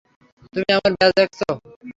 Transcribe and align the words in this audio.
তুমি 0.53 0.69
আমার 0.71 0.91
ব্যাজ 0.93 1.11
দেখেছো। 1.17 1.49